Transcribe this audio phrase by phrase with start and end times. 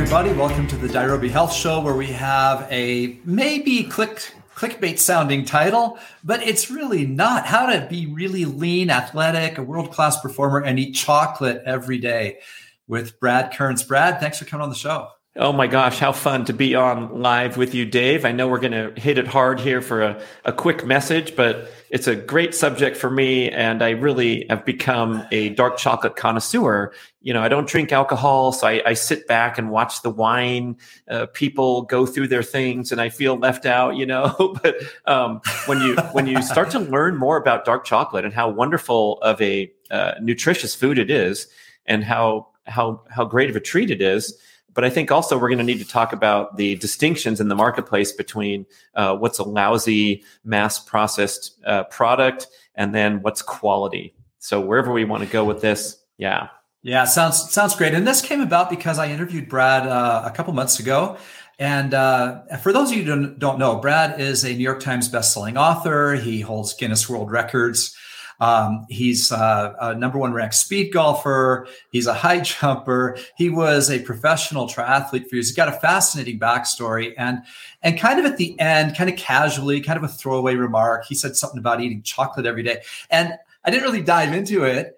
[0.00, 0.32] everybody.
[0.32, 5.98] Welcome to the Dirobi Health Show, where we have a maybe click clickbait sounding title,
[6.22, 7.46] but it's really not.
[7.46, 12.38] How to be really lean, athletic, a world class performer, and eat chocolate every day
[12.86, 13.82] with Brad Kearns.
[13.82, 15.08] Brad, thanks for coming on the show.
[15.40, 18.24] Oh my gosh, how fun to be on live with you, Dave.
[18.24, 21.70] I know we're going to hit it hard here for a, a quick message, but
[21.90, 23.48] it's a great subject for me.
[23.48, 26.92] And I really have become a dark chocolate connoisseur.
[27.22, 30.76] You know, I don't drink alcohol, so I, I sit back and watch the wine
[31.08, 34.56] uh, people go through their things and I feel left out, you know.
[34.62, 34.74] but
[35.06, 39.20] um, when you when you start to learn more about dark chocolate and how wonderful
[39.22, 41.46] of a uh, nutritious food it is
[41.86, 44.36] and how how how great of a treat it is,
[44.74, 47.54] but I think also we're going to need to talk about the distinctions in the
[47.54, 54.14] marketplace between uh, what's a lousy mass processed uh, product and then what's quality.
[54.38, 56.48] So wherever we want to go with this, yeah.
[56.82, 57.92] Yeah, sounds sounds great.
[57.92, 61.16] And this came about because I interviewed Brad uh, a couple months ago.
[61.58, 64.78] And uh, for those of you who don't, don't know, Brad is a New York
[64.78, 66.14] Times bestselling author.
[66.14, 67.96] He holds Guinness World Records
[68.40, 71.66] um, he's uh, a number one ranked speed golfer.
[71.90, 73.18] He's a high jumper.
[73.36, 75.48] He was a professional triathlete for years.
[75.48, 77.14] He's got a fascinating backstory.
[77.16, 77.42] And
[77.82, 81.14] and kind of at the end, kind of casually, kind of a throwaway remark, he
[81.14, 82.82] said something about eating chocolate every day.
[83.10, 84.94] And I didn't really dive into it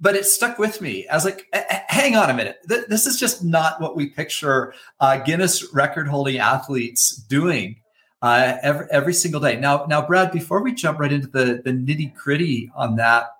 [0.00, 1.08] but it stuck with me.
[1.08, 1.46] I was like,
[1.88, 2.58] hang on a minute.
[2.64, 7.80] This is just not what we picture uh, Guinness record holding athletes doing
[8.22, 9.56] uh, every every single day.
[9.56, 13.30] Now, now, Brad, before we jump right into the the nitty gritty on that,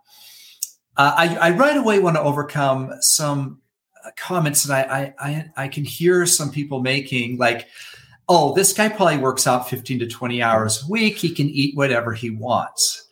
[0.96, 3.60] uh, I, I right away want to overcome some
[4.04, 7.66] uh, comments that I, I I can hear some people making, like,
[8.28, 11.16] "Oh, this guy probably works out fifteen to twenty hours a week.
[11.16, 13.04] He can eat whatever he wants."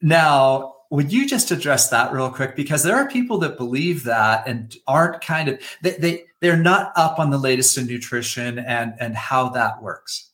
[0.00, 4.46] Now, would you just address that real quick because there are people that believe that
[4.48, 8.94] and aren't kind of they, they they're not up on the latest in nutrition and
[8.98, 10.31] and how that works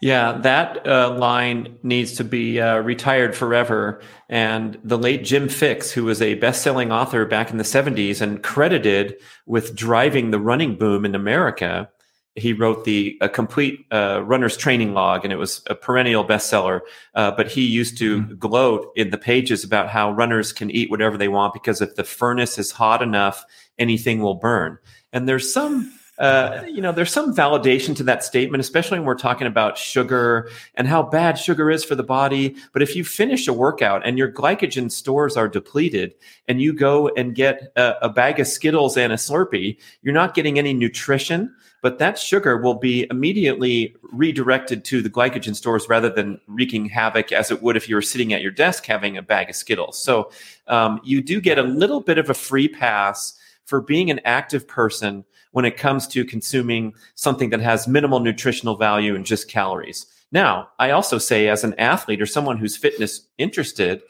[0.00, 4.02] yeah, that uh, line needs to be uh, retired forever.
[4.28, 8.42] And the late Jim Fixx, who was a best-selling author back in the 70s and
[8.42, 11.88] credited with driving the running boom in America,
[12.34, 16.80] he wrote the a complete uh, runner's training log, and it was a perennial bestseller.
[17.14, 18.34] Uh, but he used to mm-hmm.
[18.34, 22.04] gloat in the pages about how runners can eat whatever they want because if the
[22.04, 23.44] furnace is hot enough,
[23.78, 24.78] anything will burn.
[25.12, 29.14] And there's some uh, you know, there's some validation to that statement, especially when we're
[29.14, 32.56] talking about sugar and how bad sugar is for the body.
[32.72, 36.14] But if you finish a workout and your glycogen stores are depleted
[36.48, 40.34] and you go and get a, a bag of Skittles and a Slurpee, you're not
[40.34, 46.08] getting any nutrition, but that sugar will be immediately redirected to the glycogen stores rather
[46.08, 49.22] than wreaking havoc as it would if you were sitting at your desk having a
[49.22, 50.02] bag of Skittles.
[50.02, 50.30] So
[50.66, 54.66] um, you do get a little bit of a free pass for being an active
[54.66, 60.06] person when it comes to consuming something that has minimal nutritional value and just calories.
[60.32, 64.02] Now, I also say, as an athlete or someone who's fitness interested,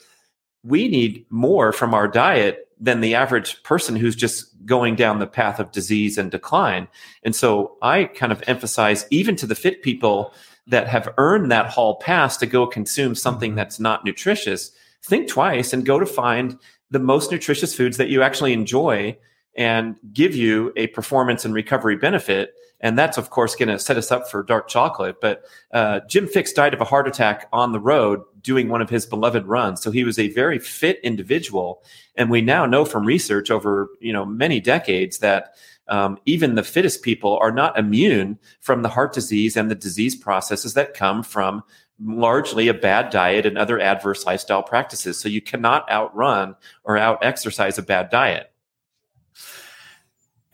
[0.62, 5.26] we need more from our diet than the average person who's just going down the
[5.26, 6.88] path of disease and decline.
[7.22, 10.34] And so I kind of emphasize, even to the fit people
[10.66, 13.58] that have earned that hall pass to go consume something mm-hmm.
[13.58, 16.58] that's not nutritious, think twice and go to find
[16.90, 19.16] the most nutritious foods that you actually enjoy
[19.56, 22.54] and give you a performance and recovery benefit.
[22.80, 25.20] And that's, of course, going to set us up for dark chocolate.
[25.20, 28.90] But uh, Jim Fixx died of a heart attack on the road doing one of
[28.90, 29.80] his beloved runs.
[29.82, 31.82] So he was a very fit individual.
[32.14, 35.54] And we now know from research over you know many decades that
[35.88, 40.14] um, even the fittest people are not immune from the heart disease and the disease
[40.14, 41.62] processes that come from
[41.98, 45.18] largely a bad diet and other adverse lifestyle practices.
[45.18, 48.52] So you cannot outrun or out exercise a bad diet.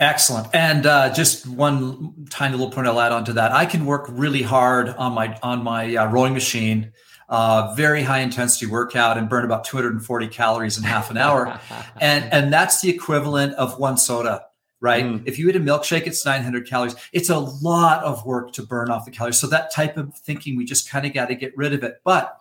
[0.03, 0.49] Excellent.
[0.53, 3.53] And uh, just one tiny little point I'll add on to that.
[3.53, 6.93] I can work really hard on my on my uh, rowing machine,
[7.29, 11.61] uh, very high intensity workout, and burn about 240 calories in half an hour,
[12.01, 14.45] and and that's the equivalent of one soda,
[14.81, 15.05] right?
[15.05, 15.23] Mm.
[15.25, 16.97] If you eat a milkshake, it's 900 calories.
[17.13, 19.39] It's a lot of work to burn off the calories.
[19.39, 22.01] So that type of thinking, we just kind of got to get rid of it.
[22.03, 22.41] But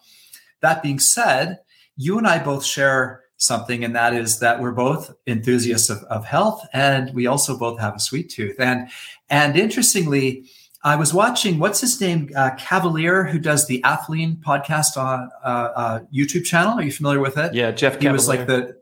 [0.61, 1.59] that being said,
[1.95, 6.25] you and I both share something, and that is that we're both enthusiasts of, of
[6.25, 8.59] health, and we also both have a sweet tooth.
[8.59, 8.89] And
[9.29, 10.45] and interestingly,
[10.83, 15.47] I was watching what's his name, uh, Cavaliere, who does the Athlean podcast on uh,
[15.47, 16.73] uh, YouTube channel.
[16.73, 17.53] Are you familiar with it?
[17.53, 17.99] Yeah, Jeff.
[17.99, 18.79] He was like the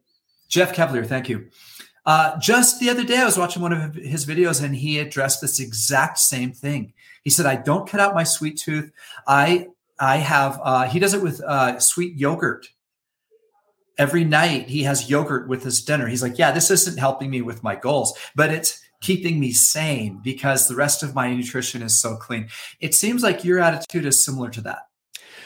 [0.50, 1.08] Jeff Cavaliere.
[1.08, 1.48] Thank you.
[2.06, 5.42] Uh, just the other day, I was watching one of his videos, and he addressed
[5.42, 6.94] this exact same thing.
[7.24, 8.92] He said, "I don't cut out my sweet tooth.
[9.26, 9.68] I
[10.00, 12.68] I have." Uh, he does it with uh, sweet yogurt
[14.00, 16.08] every night he has yogurt with his dinner.
[16.08, 20.20] He's like, yeah, this isn't helping me with my goals, but it's keeping me sane
[20.24, 22.48] because the rest of my nutrition is so clean.
[22.80, 24.88] It seems like your attitude is similar to that.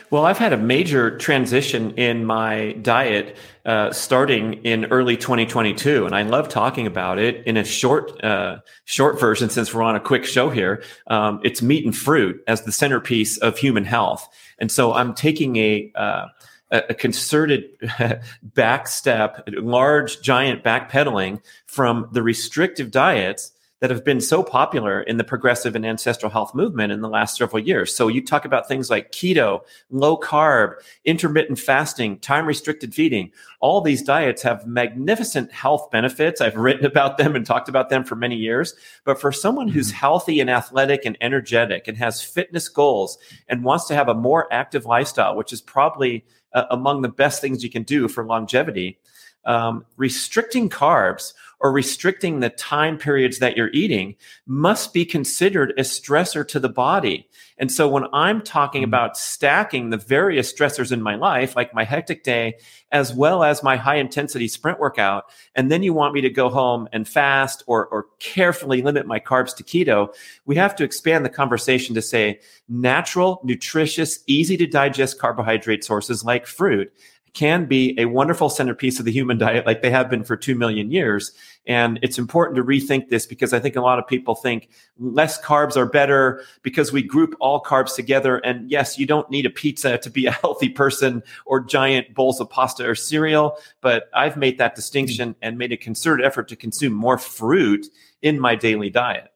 [0.10, 3.36] Well, I've had a major transition in my diet
[3.66, 8.58] uh, starting in early 2022, and I love talking about it in a short, uh,
[8.86, 9.50] short version.
[9.50, 13.38] Since we're on a quick show here, um, it's meat and fruit as the centerpiece
[13.38, 14.28] of human health,
[14.60, 16.28] and so I'm taking a uh,
[16.74, 17.78] a concerted
[18.54, 23.52] backstep, large, giant backpedaling from the restrictive diets
[23.84, 27.36] that have been so popular in the progressive and ancestral health movement in the last
[27.36, 27.94] several years.
[27.94, 29.60] So you talk about things like keto,
[29.90, 33.32] low carb, intermittent fasting, time restricted feeding.
[33.60, 36.40] All these diets have magnificent health benefits.
[36.40, 38.74] I've written about them and talked about them for many years.
[39.04, 39.98] But for someone who's mm-hmm.
[39.98, 43.18] healthy and athletic and energetic and has fitness goals
[43.50, 46.24] and wants to have a more active lifestyle, which is probably
[46.54, 49.00] uh, among the best things you can do for longevity,
[49.46, 51.34] um, restricting carbs
[51.64, 54.16] or restricting the time periods that you're eating
[54.46, 57.28] must be considered a stressor to the body.
[57.58, 58.90] And so when I'm talking mm-hmm.
[58.90, 62.56] about stacking the various stressors in my life, like my hectic day,
[62.92, 65.24] as well as my high intensity sprint workout,
[65.56, 69.20] and then you want me to go home and fast or, or carefully limit my
[69.22, 70.14] carbs to keto,
[70.46, 76.26] we have to expand the conversation to say natural, nutritious, easy to digest carbohydrate sources
[76.26, 76.92] like fruit
[77.34, 80.56] can be a wonderful centerpiece of the human diet like they have been for 2
[80.56, 81.32] million years.
[81.66, 85.42] And it's important to rethink this because I think a lot of people think less
[85.42, 88.38] carbs are better because we group all carbs together.
[88.38, 92.40] And yes, you don't need a pizza to be a healthy person or giant bowls
[92.40, 93.58] of pasta or cereal.
[93.82, 97.88] But I've made that distinction and made a concerted effort to consume more fruit
[98.22, 99.30] in my daily diet.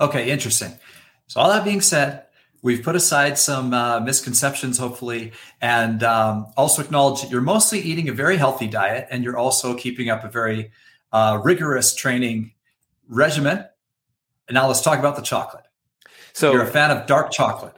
[0.00, 0.72] Okay, interesting.
[1.26, 2.23] So, all that being said,
[2.64, 8.08] We've put aside some uh, misconceptions, hopefully, and um, also acknowledge that you're mostly eating
[8.08, 10.70] a very healthy diet and you're also keeping up a very
[11.12, 12.52] uh, rigorous training
[13.06, 13.66] regimen.
[14.48, 15.66] And now let's talk about the chocolate.
[16.32, 17.74] So you're a fan of dark chocolate.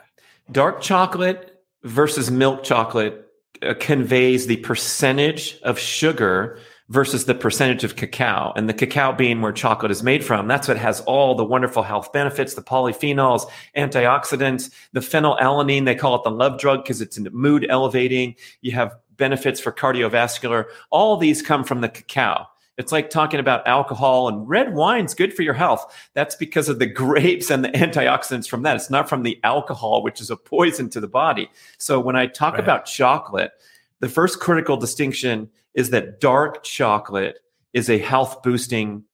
[0.53, 3.27] Dark chocolate versus milk chocolate
[3.63, 9.41] uh, conveys the percentage of sugar versus the percentage of cacao and the cacao bean
[9.41, 10.47] where chocolate is made from.
[10.47, 15.85] That's what has all the wonderful health benefits, the polyphenols, antioxidants, the phenylalanine.
[15.85, 18.37] They call it the love drug because it's mood elevating.
[18.61, 20.67] You have benefits for cardiovascular.
[20.91, 22.47] All these come from the cacao.
[22.79, 26.09] It's like talking about alcohol and red wine's good for your health.
[26.13, 28.77] That's because of the grapes and the antioxidants from that.
[28.77, 31.51] It's not from the alcohol, which is a poison to the body.
[31.79, 32.63] So when I talk right.
[32.63, 33.53] about chocolate,
[34.01, 37.39] the first critical distinction is that dark chocolate
[37.73, 39.05] is a health boosting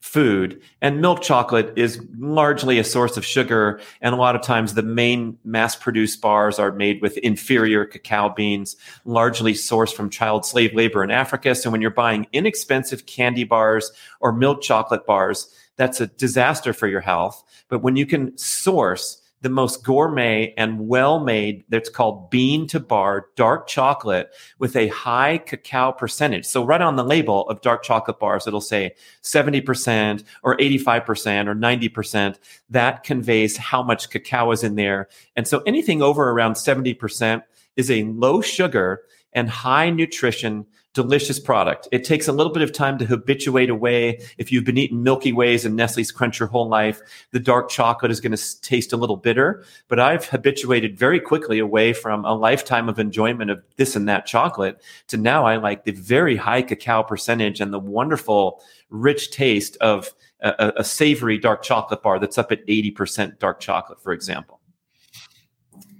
[0.00, 4.74] food and milk chocolate is largely a source of sugar and a lot of times
[4.74, 8.74] the main mass produced bars are made with inferior cacao beans
[9.04, 11.54] largely sourced from child slave labor in africa.
[11.54, 16.86] So when you're buying inexpensive candy bars or milk chocolate bars that's a disaster for
[16.86, 17.42] your health.
[17.68, 22.80] But when you can source the most gourmet and well made that's called bean to
[22.80, 26.46] bar dark chocolate with a high cacao percentage.
[26.46, 31.54] So, right on the label of dark chocolate bars, it'll say 70% or 85% or
[31.54, 32.38] 90%.
[32.70, 35.08] That conveys how much cacao is in there.
[35.36, 37.42] And so, anything over around 70%
[37.76, 41.88] is a low sugar and high nutrition delicious product.
[41.90, 44.20] It takes a little bit of time to habituate away.
[44.36, 48.12] If you've been eating Milky Ways and Nestle's Crunch your whole life, the dark chocolate
[48.12, 49.64] is going to taste a little bitter.
[49.88, 54.26] But I've habituated very quickly away from a lifetime of enjoyment of this and that
[54.26, 59.76] chocolate to now I like the very high cacao percentage and the wonderful, rich taste
[59.80, 64.60] of a, a savory dark chocolate bar that's up at 80% dark chocolate, for example.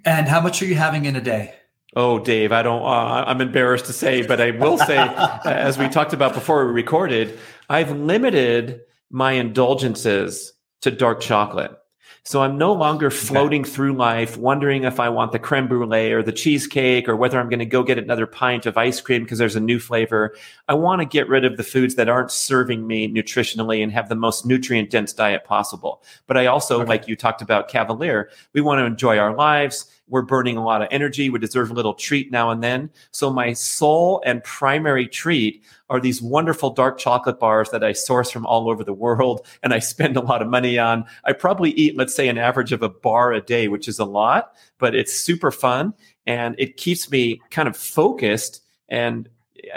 [0.05, 1.55] And how much are you having in a day?
[1.95, 2.83] Oh, Dave, I don't.
[2.83, 4.97] Uh, I'm embarrassed to say, but I will say,
[5.45, 8.81] as we talked about before we recorded, I've limited
[9.11, 11.77] my indulgences to dark chocolate.
[12.25, 13.71] So I'm no longer floating okay.
[13.71, 17.49] through life wondering if I want the creme brulee or the cheesecake or whether I'm
[17.49, 20.37] going to go get another pint of ice cream because there's a new flavor.
[20.69, 24.09] I want to get rid of the foods that aren't serving me nutritionally and have
[24.09, 26.01] the most nutrient dense diet possible.
[26.29, 26.89] But I also, okay.
[26.89, 30.83] like you talked about Cavaliere, we want to enjoy our lives we're burning a lot
[30.83, 31.31] of energy.
[31.31, 32.91] We deserve a little treat now and then.
[33.13, 38.31] So my sole and primary treat are these wonderful dark chocolate bars that I source
[38.31, 41.05] from all over the world and I spend a lot of money on.
[41.25, 44.05] I probably eat, let's say, an average of a bar a day, which is a
[44.05, 45.95] lot, but it's super fun
[46.27, 49.29] and it keeps me kind of focused and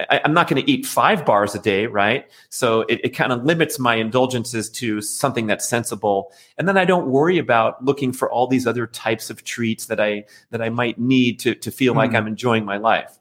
[0.10, 2.30] I, am not going to eat five bars a day, right?
[2.50, 6.86] So it, it kind of limits my indulgences to something that's sensible, and then I
[6.86, 10.70] don't worry about looking for all these other types of treats that I that I
[10.70, 11.98] might need to to feel mm.
[11.98, 12.18] like hmm.
[12.18, 13.18] I'm enjoying my life.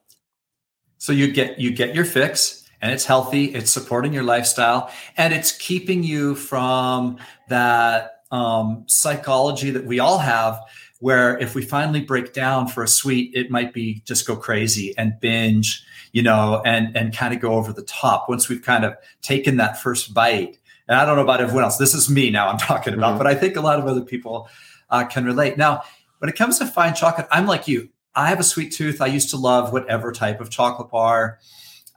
[0.99, 3.47] So you get you get your fix, and it's healthy.
[3.47, 7.19] It's supporting your lifestyle, and it's keeping you from
[7.49, 10.59] that um, psychology that we all have,
[11.01, 14.97] where if we finally break down for a sweet, it might be just go crazy
[14.97, 18.85] and binge, you know, and and kind of go over the top once we've kind
[18.85, 20.59] of taken that first bite.
[20.89, 21.79] And I don't know about everyone else.
[21.79, 22.49] This is me now.
[22.49, 23.19] I'm talking about, mm-hmm.
[23.19, 24.49] but I think a lot of other people
[24.91, 25.57] uh, can relate.
[25.57, 25.83] Now,
[26.19, 27.89] when it comes to fine chocolate, I'm like you.
[28.15, 29.01] I have a sweet tooth.
[29.01, 31.41] I used to love whatever type of chocolate bar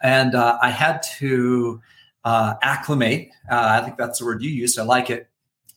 [0.02, 1.82] and uh, I had to
[2.24, 3.30] uh, acclimate.
[3.50, 4.78] Uh, I think that's the word you used.
[4.78, 5.30] I like it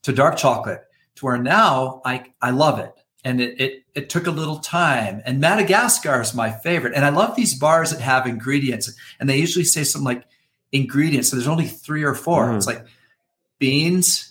[0.03, 0.83] to dark chocolate.
[1.17, 5.23] To where now I I love it, and it it, it took a little time.
[5.25, 9.39] And Madagascar is my favorite, and I love these bars that have ingredients, and they
[9.39, 10.25] usually say something like
[10.73, 11.29] ingredients.
[11.29, 12.57] So there's only three or 4 mm.
[12.57, 12.85] It's like
[13.59, 14.27] beans.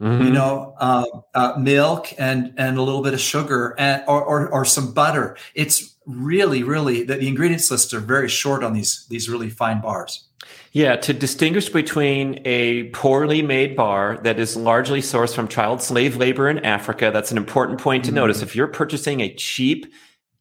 [0.00, 0.24] Mm-hmm.
[0.24, 4.48] You know, uh, uh, milk and and a little bit of sugar and or, or,
[4.48, 5.36] or some butter.
[5.54, 9.82] It's really, really the, the ingredients lists are very short on these these really fine
[9.82, 10.26] bars.
[10.72, 16.16] Yeah, to distinguish between a poorly made bar that is largely sourced from child slave
[16.16, 18.16] labor in Africa, that's an important point to mm-hmm.
[18.16, 18.40] notice.
[18.40, 19.92] If you're purchasing a cheap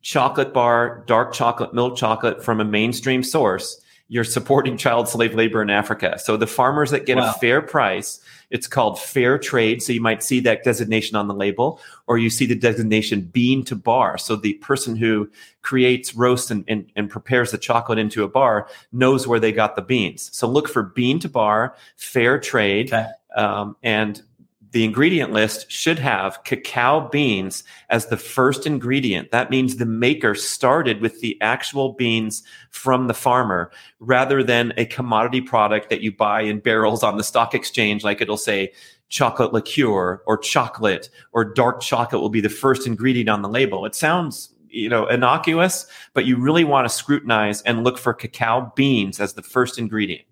[0.02, 5.62] chocolate bar, dark chocolate, milk chocolate from a mainstream source, you're supporting child slave labor
[5.62, 6.20] in Africa.
[6.20, 7.32] So the farmers that get wow.
[7.32, 8.20] a fair price
[8.50, 9.82] it's called fair trade.
[9.82, 13.64] So you might see that designation on the label, or you see the designation bean
[13.66, 14.18] to bar.
[14.18, 15.30] So the person who
[15.62, 19.76] creates, roasts, and, and, and prepares the chocolate into a bar knows where they got
[19.76, 20.30] the beans.
[20.36, 22.94] So look for bean to bar, fair trade.
[22.94, 23.08] Okay.
[23.36, 24.22] Um, and
[24.72, 29.32] the ingredient list should have cacao beans as the first ingredient.
[29.32, 34.86] That means the maker started with the actual beans from the farmer rather than a
[34.86, 38.72] commodity product that you buy in barrels on the stock exchange, like it'll say
[39.10, 43.86] chocolate liquor or chocolate or dark chocolate will be the first ingredient on the label.
[43.86, 48.72] It sounds you know innocuous but you really want to scrutinize and look for cacao
[48.76, 50.29] beans as the first ingredient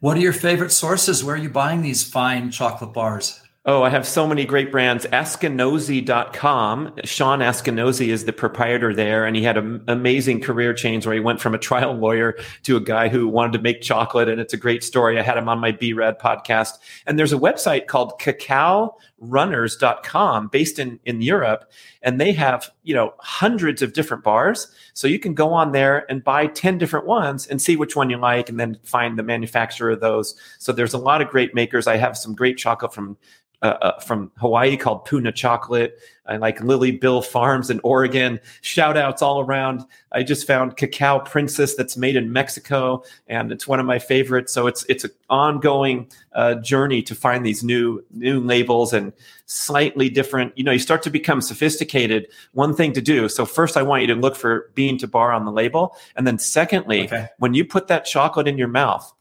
[0.00, 1.24] what are your favorite sources?
[1.24, 3.42] Where are you buying these fine chocolate bars?
[3.70, 5.04] Oh, I have so many great brands.
[5.04, 6.94] Askinosie.com.
[7.04, 11.20] Sean Askinosie is the proprietor there, and he had an amazing career change where he
[11.20, 14.30] went from a trial lawyer to a guy who wanted to make chocolate.
[14.30, 15.18] And it's a great story.
[15.18, 16.78] I had him on my BRAD podcast.
[17.06, 21.70] And there's a website called cacaorunners.com based in, in Europe.
[22.00, 24.72] And they have, you know, hundreds of different bars.
[24.94, 28.08] So you can go on there and buy 10 different ones and see which one
[28.08, 30.34] you like and then find the manufacturer of those.
[30.58, 31.86] So there's a lot of great makers.
[31.86, 33.18] I have some great chocolate from
[33.60, 35.98] uh, uh, from Hawaii called Puna Chocolate.
[36.26, 38.38] I like Lillie Belle Farms in Oregon.
[38.60, 39.84] Shout outs all around.
[40.12, 44.52] I just found Cacao Princess that's made in Mexico, and it's one of my favorites.
[44.52, 49.12] So it's it's an ongoing uh, journey to find these new new labels and
[49.46, 50.56] slightly different.
[50.56, 52.28] You know, you start to become sophisticated.
[52.52, 53.28] One thing to do.
[53.28, 56.26] So first, I want you to look for bean to bar on the label, and
[56.26, 57.28] then secondly, okay.
[57.38, 59.12] when you put that chocolate in your mouth,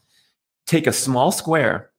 [0.67, 1.89] take a small square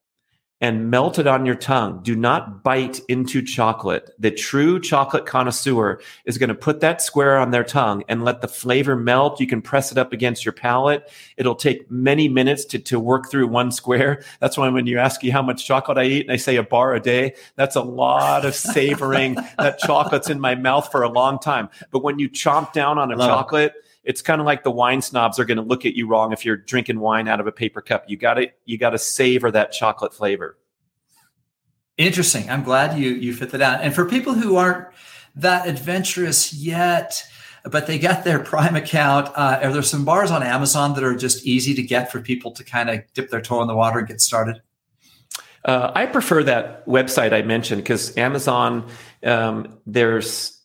[0.60, 2.00] and melt it on your tongue.
[2.02, 4.10] Do not bite into chocolate.
[4.18, 8.40] The true chocolate connoisseur is going to put that square on their tongue and let
[8.40, 9.38] the flavor melt.
[9.38, 11.08] You can press it up against your palate.
[11.36, 14.24] It'll take many minutes to, to work through one square.
[14.40, 16.64] That's why when you ask me how much chocolate I eat and I say a
[16.64, 21.08] bar a day, that's a lot of savoring that chocolate's in my mouth for a
[21.08, 21.68] long time.
[21.92, 24.70] But when you chomp down on a Love chocolate, it it's kind of like the
[24.70, 27.46] wine snobs are going to look at you wrong if you're drinking wine out of
[27.46, 28.04] a paper cup.
[28.08, 30.56] You got to you got to savor that chocolate flavor.
[31.98, 32.48] Interesting.
[32.48, 33.82] I'm glad you you fit that out.
[33.82, 34.88] And for people who aren't
[35.36, 37.22] that adventurous yet,
[37.64, 41.14] but they get their Prime account, uh, are there some bars on Amazon that are
[41.14, 43.98] just easy to get for people to kind of dip their toe in the water
[43.98, 44.62] and get started?
[45.66, 48.88] Uh, I prefer that website I mentioned because Amazon,
[49.22, 50.57] um, there's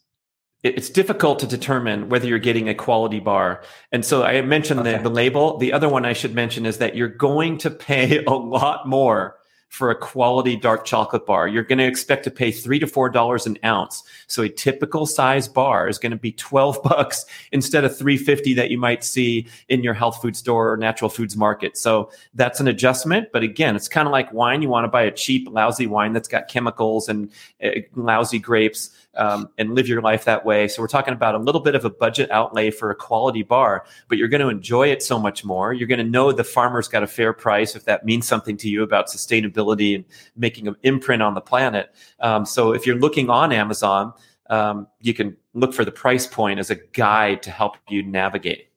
[0.64, 3.64] it's difficult to determine whether you're getting a quality bar.
[3.92, 4.98] And so I mentioned okay.
[4.98, 5.58] the, the label.
[5.58, 9.38] The other one I should mention is that you're going to pay a lot more
[9.74, 11.48] for a quality dark chocolate bar.
[11.48, 14.04] You're going to expect to pay three to four dollars an ounce.
[14.28, 18.70] So a typical size bar is going to be 12 bucks instead of 350 that
[18.70, 21.76] you might see in your health food store or natural foods market.
[21.76, 23.32] So that's an adjustment.
[23.34, 24.62] But again, it's kind of like wine.
[24.62, 27.32] You want to buy a cheap, lousy wine that's got chemicals and
[27.64, 30.68] uh, lousy grapes um, and live your life that way.
[30.68, 33.86] So we're talking about a little bit of a budget outlay for a quality bar,
[34.08, 35.74] but you're going to enjoy it so much more.
[35.74, 38.70] You're going to know the farmer's got a fair price if that means something to
[38.70, 40.06] you about sustainability and
[40.36, 41.94] making an imprint on the planet.
[42.20, 44.14] Um, so if you're looking on Amazon,
[44.50, 48.68] um, you can look for the price point as a guide to help you navigate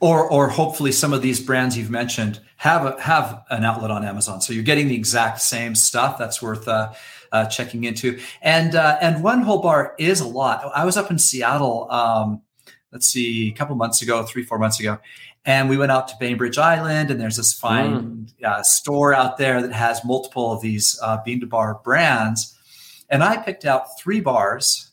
[0.00, 4.04] or or hopefully some of these brands you've mentioned have a, have an outlet on
[4.04, 4.40] Amazon.
[4.40, 6.18] So you're getting the exact same stuff.
[6.18, 6.92] That's worth uh,
[7.32, 8.18] uh, checking into.
[8.42, 10.70] And uh, and one whole bar is a lot.
[10.74, 12.42] I was up in Seattle um,
[12.92, 14.98] let's see, a couple months ago, three, four months ago.
[15.44, 18.44] And we went out to Bainbridge Island, and there's this fine mm.
[18.44, 22.56] uh, store out there that has multiple of these uh, bean to bar brands.
[23.08, 24.90] And I picked out three bars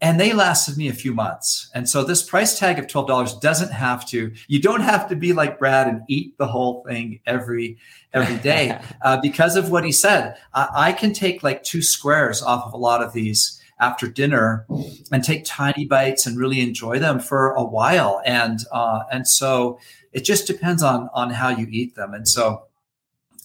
[0.00, 1.70] and they lasted me a few months.
[1.74, 5.32] And so this price tag of $12 doesn't have to, you don't have to be
[5.32, 7.78] like Brad and eat the whole thing every,
[8.12, 8.78] every day.
[9.02, 12.74] uh, because of what he said, I, I can take like two squares off of
[12.74, 14.66] a lot of these after dinner
[15.12, 18.22] and take tiny bites and really enjoy them for a while.
[18.24, 19.78] And, uh, and so
[20.12, 22.14] it just depends on, on how you eat them.
[22.14, 22.64] And so,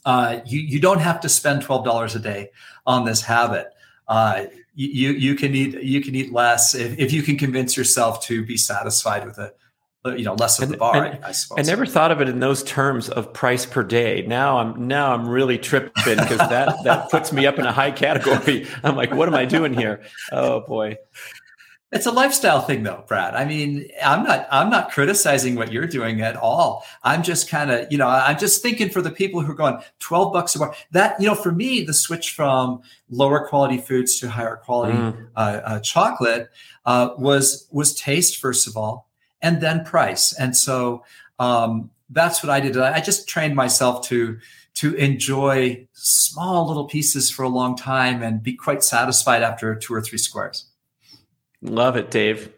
[0.05, 2.51] uh, you, you don't have to spend $12 a day
[2.85, 3.67] on this habit.
[4.07, 4.45] Uh,
[4.79, 8.45] you you can eat you can eat less if, if you can convince yourself to
[8.45, 9.51] be satisfied with a
[10.05, 11.59] you know less of the bar and, I, suppose.
[11.59, 14.23] I never thought of it in those terms of price per day.
[14.25, 17.91] Now I'm now I'm really tripping because that that puts me up in a high
[17.91, 18.67] category.
[18.83, 20.01] I'm like, what am I doing here?
[20.31, 20.97] Oh boy.
[21.91, 23.33] It's a lifestyle thing though, Brad.
[23.33, 26.85] I mean, I'm not I'm not criticizing what you're doing at all.
[27.03, 29.81] I'm just kind of, you know, I'm just thinking for the people who are going
[29.97, 30.75] 12 bucks a bar.
[30.91, 35.29] That, you know, for me, the switch from lower quality foods to higher quality mm.
[35.35, 36.49] uh, uh, chocolate
[36.85, 39.08] uh, was was taste first of all,
[39.41, 40.33] and then price.
[40.33, 41.03] And so
[41.39, 42.77] um, that's what I did.
[42.77, 44.39] I just trained myself to
[44.75, 49.93] to enjoy small little pieces for a long time and be quite satisfied after two
[49.93, 50.67] or three squares.
[51.61, 52.53] Love it, Dave.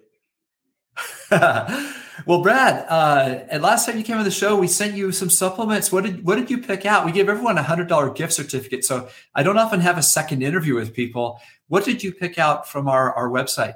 [1.31, 5.29] well, Brad, uh, and last time you came on the show, we sent you some
[5.29, 5.91] supplements.
[5.91, 7.05] What did what did you pick out?
[7.05, 8.83] We gave everyone a hundred dollar gift certificate.
[8.85, 11.39] So I don't often have a second interview with people.
[11.69, 13.75] What did you pick out from our, our website?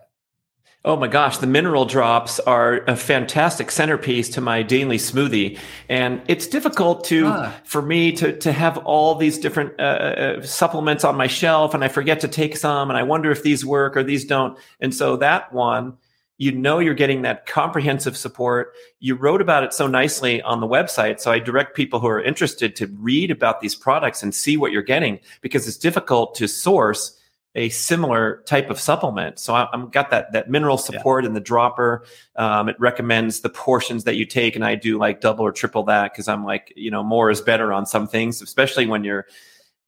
[0.87, 5.57] Oh my gosh, the mineral drops are a fantastic centerpiece to my daily smoothie.
[5.89, 7.55] And it's difficult to, ah.
[7.63, 11.83] for me to, to have all these different uh, uh, supplements on my shelf and
[11.83, 14.59] I forget to take some and I wonder if these work or these don't.
[14.79, 15.97] And so that one,
[16.37, 18.74] you know, you're getting that comprehensive support.
[19.00, 21.19] You wrote about it so nicely on the website.
[21.19, 24.71] So I direct people who are interested to read about these products and see what
[24.71, 27.19] you're getting because it's difficult to source
[27.55, 29.39] a similar type of supplement.
[29.39, 31.29] So I, am got that that mineral support yeah.
[31.29, 32.03] in the dropper.
[32.35, 35.83] Um, it recommends the portions that you take, and I do like double or triple
[35.83, 39.25] that because I'm like, you know, more is better on some things, especially when you're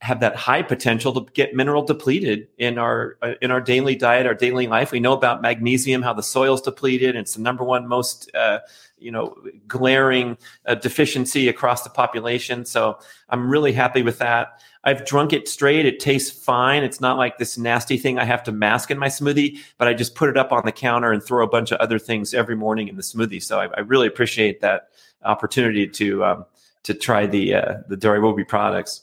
[0.02, 4.28] have that high potential to get mineral depleted in our uh, in our daily diet,
[4.28, 4.92] our daily life.
[4.92, 7.16] We know about magnesium, how the soil's depleted.
[7.16, 8.60] It's the number one most uh,
[9.00, 9.36] you know
[9.68, 12.64] glaring uh, deficiency across the population.
[12.66, 14.62] So I'm really happy with that.
[14.84, 15.86] I've drunk it straight.
[15.86, 16.84] It tastes fine.
[16.84, 19.96] It's not like this nasty thing I have to mask in my smoothie, but I
[19.96, 22.56] just put it up on the counter and throw a bunch of other things every
[22.56, 23.42] morning in the smoothie.
[23.42, 24.90] So I, I really appreciate that
[25.26, 26.46] opportunity to um,
[26.84, 29.02] to try the uh, the Dirobi products.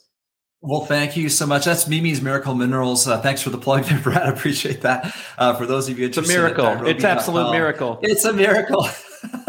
[0.67, 1.65] Well, thank you so much.
[1.65, 3.07] That's Mimi's Miracle Minerals.
[3.07, 4.23] Uh, thanks for the plug there, Brad.
[4.23, 5.15] I appreciate that.
[5.37, 6.87] Uh, for those of you interested, it's a miracle.
[6.87, 7.99] It's absolute miracle.
[8.01, 8.89] It's a miracle.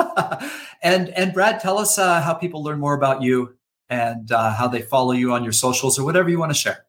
[0.82, 3.56] and and Brad, tell us uh, how people learn more about you
[3.88, 6.84] and uh, how they follow you on your socials or whatever you want to share.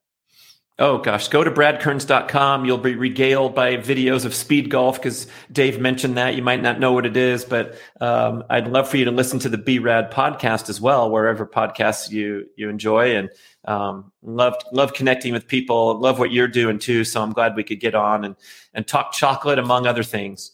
[0.80, 2.66] Oh gosh, go to bradkearns.com.
[2.66, 6.36] You'll be regaled by videos of speed golf because Dave mentioned that.
[6.36, 9.40] You might not know what it is, but um, I'd love for you to listen
[9.40, 13.16] to the B Rad podcast as well, wherever podcasts you you enjoy.
[13.16, 13.32] And
[13.68, 16.00] um, love love connecting with people.
[16.00, 17.04] Love what you're doing too.
[17.04, 18.36] So I'm glad we could get on and
[18.74, 20.54] and talk chocolate among other things.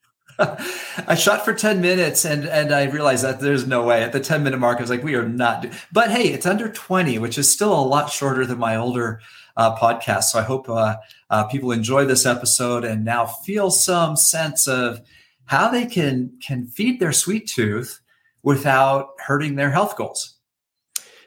[0.38, 4.20] I shot for 10 minutes and and I realized that there's no way at the
[4.20, 4.78] 10 minute mark.
[4.78, 5.62] I was like, we are not.
[5.62, 5.70] Do-.
[5.92, 9.20] But hey, it's under 20, which is still a lot shorter than my older
[9.56, 10.24] uh, podcast.
[10.24, 10.96] So I hope uh,
[11.30, 15.00] uh, people enjoy this episode and now feel some sense of
[15.46, 18.00] how they can can feed their sweet tooth
[18.42, 20.37] without hurting their health goals.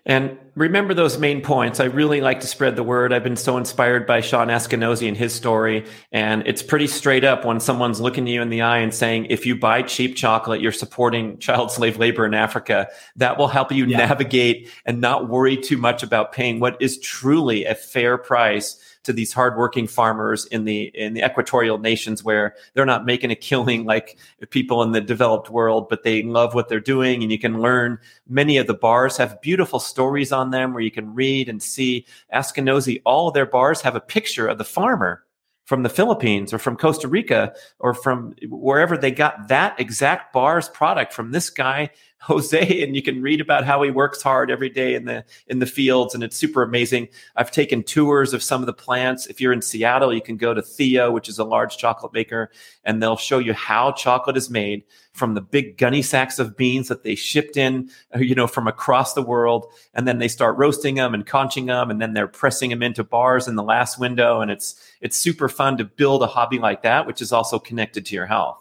[0.05, 1.79] And remember those main points.
[1.79, 3.13] I really like to spread the word.
[3.13, 5.85] I've been so inspired by Sean Askinosie and his story.
[6.11, 9.45] And it's pretty straight up when someone's looking you in the eye and saying, if
[9.45, 12.87] you buy cheap chocolate, you're supporting child slave labor in Africa.
[13.15, 13.97] That will help you yeah.
[13.97, 19.13] navigate and not worry too much about paying what is truly a fair price to
[19.13, 23.85] these hardworking farmers in the in the equatorial nations where they're not making a killing
[23.85, 24.17] like
[24.49, 27.99] people in the developed world, but they love what they're doing, and you can learn.
[28.27, 32.05] Many of the bars have beautiful stories on them where you can read and see.
[32.33, 35.23] Askinosie, all their bars have a picture of the farmer
[35.65, 40.67] from the Philippines or from Costa Rica or from wherever they got that exact bars
[40.67, 41.89] product from this guy
[42.21, 45.57] Jose and you can read about how he works hard every day in the in
[45.57, 47.07] the fields and it's super amazing.
[47.35, 49.25] I've taken tours of some of the plants.
[49.25, 52.51] If you're in Seattle, you can go to Theo, which is a large chocolate maker,
[52.83, 56.87] and they'll show you how chocolate is made from the big gunny sacks of beans
[56.87, 60.57] that they shipped in, uh, you know, from across the world, and then they start
[60.57, 63.99] roasting them and conching them, and then they're pressing them into bars in the last
[63.99, 67.57] window, and it's it's super fun to build a hobby like that, which is also
[67.57, 68.60] connected to your health.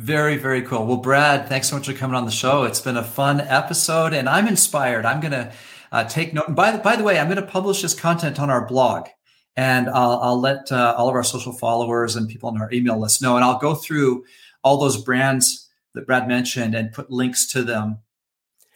[0.00, 0.86] Very, very cool.
[0.86, 2.64] Well, Brad, thanks so much for coming on the show.
[2.64, 5.04] It's been a fun episode, and I'm inspired.
[5.04, 5.52] I'm going to
[5.92, 6.46] uh, take note.
[6.46, 9.08] And By the, by the way, I'm going to publish this content on our blog,
[9.56, 12.98] and I'll, I'll let uh, all of our social followers and people on our email
[12.98, 13.36] list know.
[13.36, 14.24] And I'll go through
[14.64, 17.98] all those brands that Brad mentioned and put links to them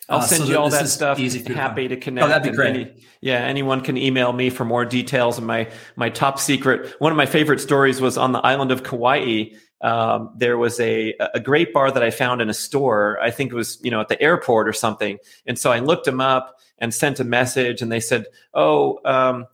[0.09, 1.19] I'll uh, send so you all that stuff.
[1.19, 2.25] Easy Happy to connect.
[2.25, 2.75] Oh, that'd be great.
[2.75, 5.39] Any, yeah, anyone can email me for more details.
[5.39, 8.83] And my my top secret, one of my favorite stories was on the island of
[8.83, 9.45] Kauai.
[9.85, 13.19] Um, there was a a great bar that I found in a store.
[13.23, 15.19] I think it was you know at the airport or something.
[15.47, 19.47] And so I looked them up and sent a message, and they said, "Oh." Um,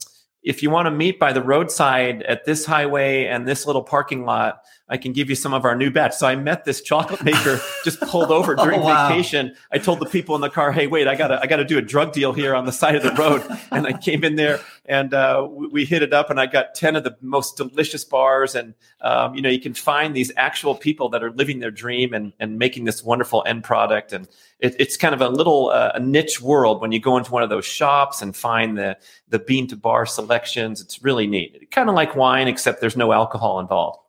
[0.42, 4.24] if you want to meet by the roadside at this highway and this little parking
[4.24, 6.14] lot, I can give you some of our new batch.
[6.14, 9.08] So I met this chocolate maker just pulled over during oh, wow.
[9.08, 9.54] vacation.
[9.70, 11.82] I told the people in the car, "Hey, wait, I gotta, I gotta do a
[11.82, 15.14] drug deal here on the side of the road." and I came in there and
[15.14, 18.56] uh, we, hit it up, and I got ten of the most delicious bars.
[18.56, 22.12] And um, you know, you can find these actual people that are living their dream
[22.12, 24.12] and and making this wonderful end product.
[24.12, 27.30] And it, it's kind of a little uh, a niche world when you go into
[27.30, 28.98] one of those shops and find the
[29.28, 30.80] the bean to bar selections.
[30.80, 34.00] It's really neat, kind of like wine, except there's no alcohol involved.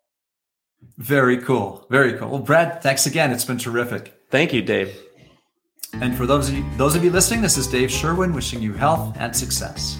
[0.97, 1.85] Very cool.
[1.89, 2.29] Very cool.
[2.29, 3.31] Well, Brad, thanks again.
[3.31, 4.13] It's been terrific.
[4.29, 4.95] Thank you, Dave.
[5.93, 8.73] And for those of you, those of you listening, this is Dave Sherwin wishing you
[8.73, 9.99] health and success.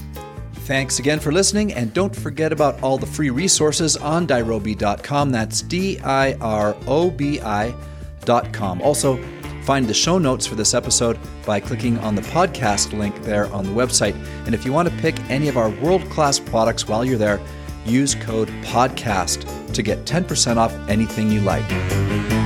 [0.65, 5.31] Thanks again for listening, and don't forget about all the free resources on dirobi.com.
[5.31, 8.81] That's D I R O B I.com.
[8.81, 9.21] Also,
[9.63, 13.65] find the show notes for this episode by clicking on the podcast link there on
[13.65, 14.15] the website.
[14.45, 17.39] And if you want to pick any of our world class products while you're there,
[17.85, 22.40] use code PODCAST to get 10% off anything you like.